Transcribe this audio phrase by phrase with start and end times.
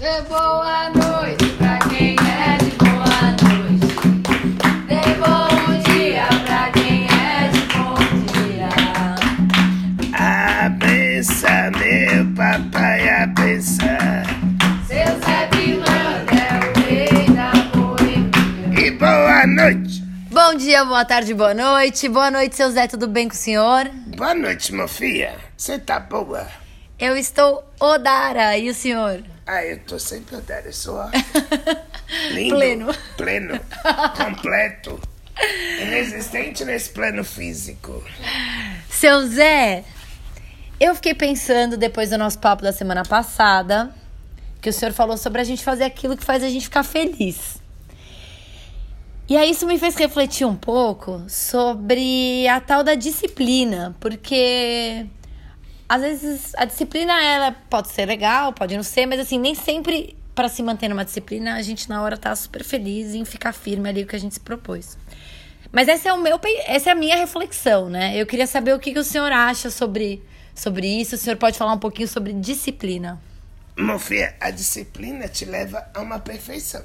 [0.00, 3.86] Dê boa noite pra quem é de boa noite.
[4.88, 7.98] Dê bom dia pra quem é de bom
[8.32, 8.70] dia.
[10.64, 14.22] Abença, meu papai, abença.
[14.88, 18.80] Seu Zé Pilantra é o rei da boemia.
[18.80, 20.02] E boa noite.
[20.30, 22.08] Bom dia, boa tarde, boa noite.
[22.08, 23.86] Boa noite, seu Zé, tudo bem com o senhor?
[24.16, 25.34] Boa noite, meu filha.
[25.58, 26.46] Você tá boa?
[26.98, 29.22] Eu estou Odara, e o senhor?
[29.52, 30.96] Ah, eu tô sempre odara, eu sou.
[32.30, 32.54] Lindo.
[32.54, 32.94] Pleno.
[33.16, 33.60] Pleno.
[34.16, 35.00] Completo.
[35.82, 38.00] Inexistente nesse plano físico.
[38.88, 39.82] Seu Zé,
[40.78, 43.92] eu fiquei pensando depois do nosso papo da semana passada,
[44.62, 47.60] que o senhor falou sobre a gente fazer aquilo que faz a gente ficar feliz.
[49.28, 55.06] E aí isso me fez refletir um pouco sobre a tal da disciplina, porque
[55.90, 60.16] às vezes a disciplina ela pode ser legal, pode não ser, mas assim, nem sempre
[60.36, 63.88] para se manter numa disciplina a gente na hora tá super feliz em ficar firme
[63.88, 64.96] ali o que a gente se propôs.
[65.72, 68.16] Mas essa é o meu, essa é a minha reflexão, né?
[68.16, 70.22] Eu queria saber o que, que o senhor acha sobre
[70.54, 71.16] sobre isso.
[71.16, 73.20] O senhor pode falar um pouquinho sobre disciplina?
[73.98, 76.84] Filho, a disciplina te leva a uma perfeição.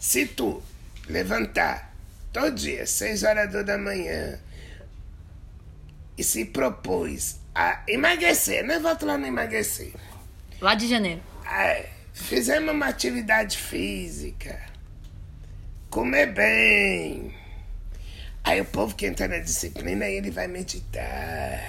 [0.00, 0.60] Se tu
[1.08, 1.94] levantar
[2.32, 4.40] todo dia, seis horas da manhã,
[6.16, 8.78] e se propôs a emagrecer, né?
[8.78, 9.92] Volta lá no emagrecer.
[10.60, 11.20] Lá de janeiro.
[11.44, 14.64] Ai, fizemos uma atividade física.
[15.90, 17.34] Comer bem.
[18.44, 21.68] Aí o povo que entra na disciplina, ele vai meditar.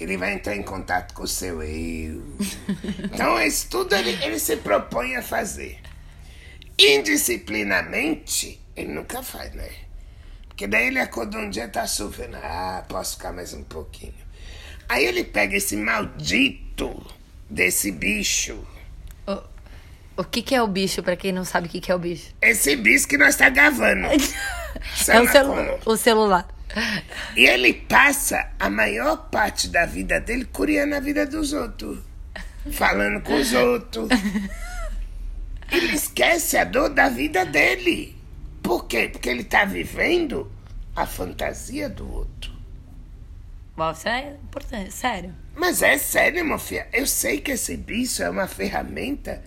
[0.00, 2.20] Ele vai entrar em contato com o seu eu.
[3.04, 5.78] Então, isso tudo ele, ele se propõe a fazer.
[6.76, 9.70] Indisciplinamente, ele nunca faz, né?
[10.48, 12.36] Porque daí ele acordou um dia e tá chovendo.
[12.36, 14.27] Ah, posso ficar mais um pouquinho.
[14.88, 17.04] Aí ele pega esse maldito
[17.48, 18.58] desse bicho.
[19.26, 21.94] O, o que, que é o bicho, pra quem não sabe o que, que é
[21.94, 22.34] o bicho?
[22.40, 24.08] Esse bicho que nós tá gravando.
[25.08, 25.78] É o, celu como?
[25.86, 26.48] o celular.
[27.34, 31.98] E ele passa a maior parte da vida dele curiando a vida dos outros.
[32.70, 34.08] Falando com os outros.
[35.70, 38.16] Ele esquece a dor da vida dele.
[38.62, 39.08] Por quê?
[39.10, 40.50] Porque ele tá vivendo
[40.96, 42.57] a fantasia do outro.
[43.78, 45.32] Uau, isso é importante, sério.
[45.54, 46.84] Mas é sério, meu filho.
[46.92, 49.40] Eu sei que esse bicho é uma ferramenta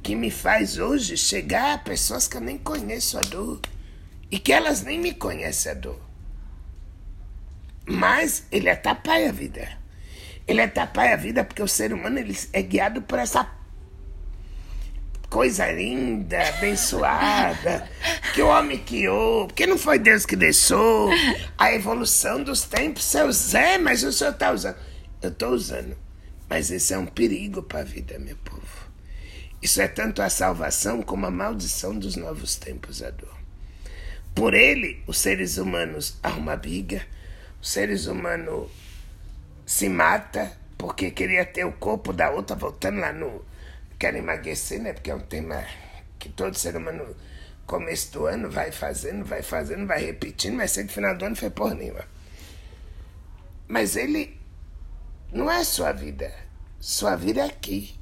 [0.00, 3.60] que me faz hoje chegar a pessoas que eu nem conheço a dor.
[4.30, 6.00] E que elas nem me conhecem a dor.
[7.84, 9.68] Mas ele atrapalha a vida.
[10.46, 13.44] Ele atrapalha a vida porque o ser humano ele é guiado por essa
[15.32, 17.88] coisa linda, abençoada,
[18.34, 21.10] que o homem criou, porque não foi Deus que deixou.
[21.56, 24.76] A evolução dos tempos, seu Zé, mas o senhor está usando.
[25.22, 25.96] Eu estou usando.
[26.50, 28.60] Mas isso é um perigo para a vida, meu povo.
[29.62, 33.34] Isso é tanto a salvação como a maldição dos novos tempos, a dor.
[34.34, 37.06] Por ele, os seres humanos arrumam briga,
[37.58, 38.70] os seres humanos
[39.64, 43.42] se mata porque queria ter o corpo da outra, voltando lá no.
[44.02, 44.92] Quero emagrecer, né?
[44.92, 45.64] Porque é um tema
[46.18, 47.14] que todo ser humano,
[47.64, 51.36] começo do ano, vai fazendo, vai fazendo, vai repetindo, mas sempre no final do ano
[51.36, 52.04] foi por nenhuma.
[53.68, 54.40] Mas ele
[55.32, 56.34] não é sua vida.
[56.80, 57.96] Sua vida é aqui.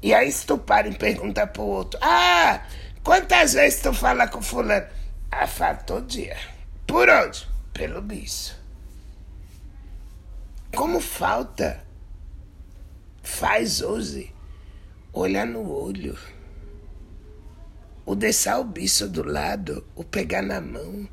[0.00, 2.66] E aí se tu para e pergunta pro outro, ah,
[3.04, 4.86] quantas vezes tu fala com fulano?
[5.30, 6.38] Ah, fala todo dia.
[6.86, 7.46] Por onde?
[7.74, 8.56] Pelo bicho.
[10.74, 11.85] Como falta
[13.36, 14.32] faz hoje
[15.12, 16.16] olhar no olho,
[18.06, 21.06] o deixar o bicho do lado, o pegar na mão.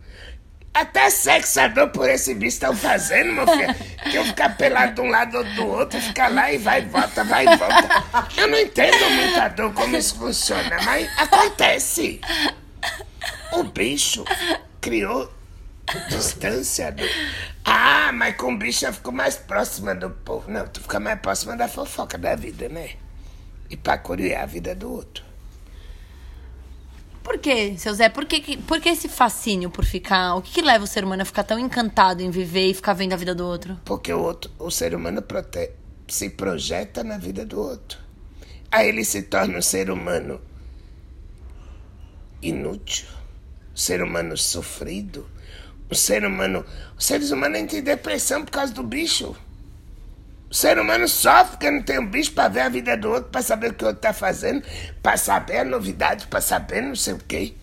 [0.73, 3.75] Até sexador por esse bicho estão fazendo, meu filho.
[4.09, 6.85] Que eu ficar pelado de um lado ou do outro, ficar lá e vai e
[6.85, 8.31] volta, vai e volta.
[8.38, 12.22] Eu não entendo muito a dor como isso funciona, mas acontece.
[13.51, 14.23] O bicho
[14.81, 15.31] criou
[16.10, 17.04] distância do.
[17.66, 20.50] Ah, mas com o bicho eu fico mais próxima do povo.
[20.50, 22.92] Não, tu fica mais próxima da fofoca da vida, né?
[23.70, 25.24] E pra curiar a vida do outro.
[27.24, 28.09] Por quê, seu Zé?
[28.09, 30.35] Por que, que- por que esse fascínio por ficar.
[30.35, 32.94] O que, que leva o ser humano a ficar tão encantado em viver e ficar
[32.94, 33.79] vendo a vida do outro?
[33.86, 35.72] Porque o outro, o ser humano prote-
[36.08, 37.97] se projeta na vida do outro.
[38.70, 40.41] Aí ele se torna um ser humano
[42.41, 43.08] inútil,
[43.74, 45.26] um ser humano sofrido,
[45.90, 46.66] um ser humano.
[46.97, 49.35] Os seres humanos entram em depressão por causa do bicho.
[50.50, 53.32] O ser humano sofre porque não tem um bicho para ver a vida do outro,
[53.32, 54.64] para saber o que o outro tá fazendo,
[55.02, 57.56] para saber a novidade, para saber não sei o quê.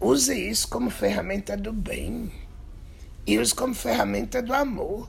[0.00, 2.30] Use isso como ferramenta do bem.
[3.26, 5.08] E use como ferramenta do amor.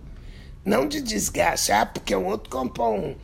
[0.65, 1.71] Não de desgaste.
[1.71, 3.15] Ah, porque o outro comprou um,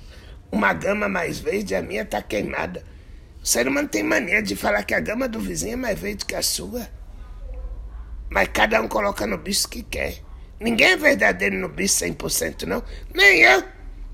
[0.51, 2.83] uma gama mais verde, a minha tá queimada.
[3.41, 6.25] O ser humano tem mania de falar que a gama do vizinho é mais verde
[6.25, 6.87] que a sua.
[8.35, 10.17] Mas cada um coloca no bicho que quer.
[10.59, 12.83] Ninguém é verdadeiro no bicho 100%, não.
[13.13, 13.63] Nem eu.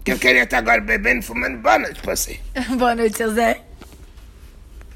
[0.06, 1.58] Que eu queria estar agora bebendo, fumando.
[1.58, 2.40] Boa noite pra você.
[2.78, 3.62] Boa noite, seu Zé.